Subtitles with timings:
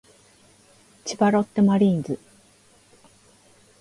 [1.05, 2.17] 千葉ロッテマリーンズ